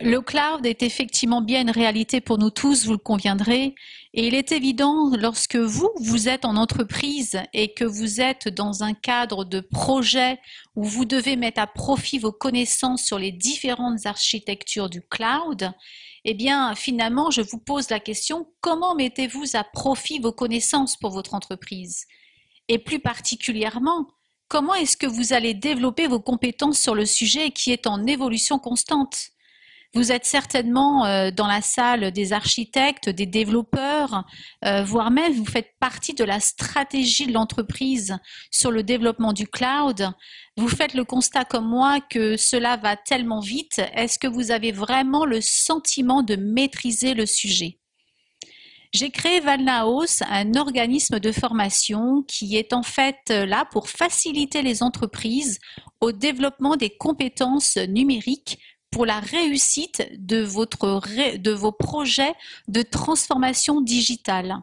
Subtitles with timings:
[0.00, 3.74] Le cloud est effectivement bien une réalité pour nous tous, vous le conviendrez,
[4.14, 8.82] et il est évident lorsque vous, vous êtes en entreprise et que vous êtes dans
[8.82, 10.38] un cadre de projet
[10.76, 15.72] où vous devez mettre à profit vos connaissances sur les différentes architectures du cloud,
[16.24, 21.10] eh bien, finalement, je vous pose la question, comment mettez-vous à profit vos connaissances pour
[21.10, 22.06] votre entreprise?
[22.68, 24.06] Et plus particulièrement,
[24.46, 28.58] comment est-ce que vous allez développer vos compétences sur le sujet qui est en évolution
[28.58, 29.32] constante?
[29.94, 34.24] Vous êtes certainement euh, dans la salle des architectes, des développeurs,
[34.64, 38.16] euh, voire même vous faites partie de la stratégie de l'entreprise
[38.50, 40.10] sur le développement du cloud.
[40.56, 43.82] Vous faites le constat comme moi que cela va tellement vite.
[43.94, 47.78] Est-ce que vous avez vraiment le sentiment de maîtriser le sujet?
[48.94, 54.82] J'ai créé Valnaos, un organisme de formation qui est en fait là pour faciliter les
[54.82, 55.58] entreprises
[56.00, 58.58] au développement des compétences numériques
[58.92, 61.02] pour la réussite de, votre,
[61.38, 62.34] de vos projets
[62.68, 64.58] de transformation digitale.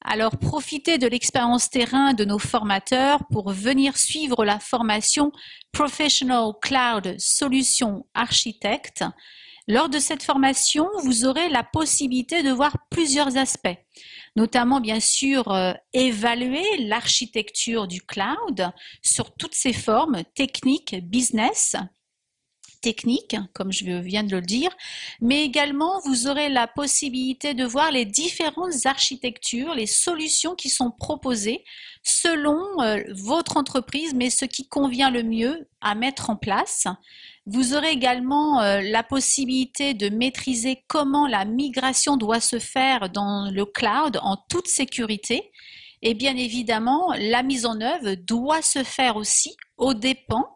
[0.00, 5.32] Alors profitez de l'expérience terrain de nos formateurs pour venir suivre la formation
[5.72, 9.04] Professional Cloud Solution Architect.
[9.66, 13.76] Lors de cette formation, vous aurez la possibilité de voir plusieurs aspects,
[14.36, 18.70] notamment bien sûr euh, évaluer l'architecture du cloud
[19.02, 21.76] sur toutes ses formes techniques, business,
[22.80, 24.70] technique, comme je viens de le dire,
[25.20, 30.90] mais également vous aurez la possibilité de voir les différentes architectures, les solutions qui sont
[30.90, 31.64] proposées
[32.02, 36.86] selon euh, votre entreprise, mais ce qui convient le mieux à mettre en place.
[37.46, 43.50] Vous aurez également euh, la possibilité de maîtriser comment la migration doit se faire dans
[43.50, 45.50] le cloud en toute sécurité.
[46.02, 50.46] Et bien évidemment, la mise en œuvre doit se faire aussi aux dépens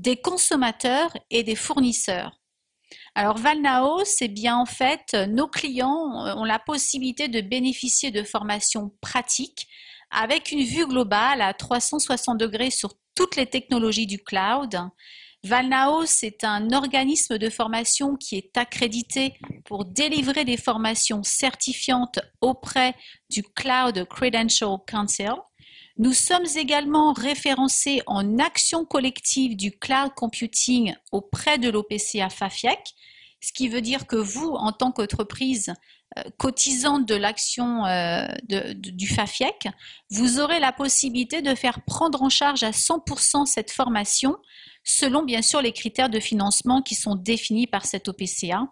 [0.00, 2.40] des consommateurs et des fournisseurs.
[3.14, 8.92] Alors Valnao, c'est bien en fait nos clients ont la possibilité de bénéficier de formations
[9.00, 9.68] pratiques
[10.10, 14.76] avec une vue globale à 360 degrés sur toutes les technologies du cloud.
[15.44, 22.94] Valnao, c'est un organisme de formation qui est accrédité pour délivrer des formations certifiantes auprès
[23.30, 25.32] du Cloud Credential Council.
[25.98, 32.94] Nous sommes également référencés en action collective du cloud computing auprès de l'OPCA FAFIEC,
[33.40, 35.72] ce qui veut dire que vous, en tant qu'entreprise
[36.18, 38.26] euh, cotisante de l'action euh,
[38.74, 39.68] du FAFIEC,
[40.10, 44.36] vous aurez la possibilité de faire prendre en charge à 100% cette formation
[44.82, 48.66] selon bien sûr les critères de financement qui sont définis par cette OPCA.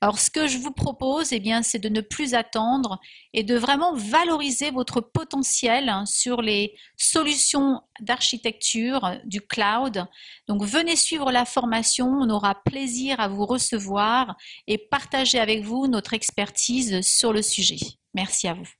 [0.00, 2.98] Alors, ce que je vous propose, eh bien, c'est de ne plus attendre
[3.32, 10.06] et de vraiment valoriser votre potentiel hein, sur les solutions d'architecture du cloud.
[10.48, 12.06] Donc, venez suivre la formation.
[12.06, 14.36] On aura plaisir à vous recevoir
[14.66, 17.78] et partager avec vous notre expertise sur le sujet.
[18.14, 18.79] Merci à vous.